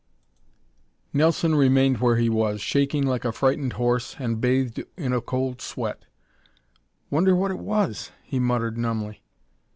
Nelson 1.13 1.53
remained 1.53 1.99
where 1.99 2.15
he 2.15 2.27
was, 2.27 2.59
shaking 2.59 3.03
like 3.05 3.23
a 3.23 3.31
frightened 3.31 3.73
horse 3.73 4.15
and 4.17 4.41
bathed 4.41 4.83
with 4.97 5.13
a 5.13 5.21
cold 5.21 5.61
sweat. 5.61 6.05
"Wonder 7.11 7.35
what 7.35 7.51
it 7.51 7.59
was?" 7.59 8.09
he 8.23 8.39
muttered 8.39 8.79
numbly. 8.79 9.21